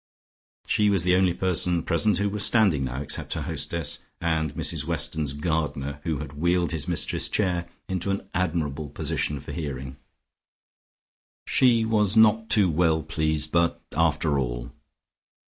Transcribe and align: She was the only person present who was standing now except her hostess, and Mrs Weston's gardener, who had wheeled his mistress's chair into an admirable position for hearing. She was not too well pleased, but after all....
She 0.65 0.89
was 0.89 1.03
the 1.03 1.15
only 1.15 1.35
person 1.35 1.83
present 1.83 2.17
who 2.17 2.27
was 2.27 2.43
standing 2.43 2.83
now 2.85 3.03
except 3.03 3.33
her 3.33 3.43
hostess, 3.43 3.99
and 4.19 4.51
Mrs 4.55 4.83
Weston's 4.83 5.33
gardener, 5.33 5.99
who 6.05 6.17
had 6.17 6.33
wheeled 6.33 6.71
his 6.71 6.87
mistress's 6.87 7.29
chair 7.29 7.69
into 7.87 8.09
an 8.09 8.27
admirable 8.33 8.89
position 8.89 9.39
for 9.39 9.51
hearing. 9.51 9.97
She 11.45 11.85
was 11.85 12.17
not 12.17 12.49
too 12.49 12.67
well 12.67 13.03
pleased, 13.03 13.51
but 13.51 13.79
after 13.95 14.39
all.... 14.39 14.71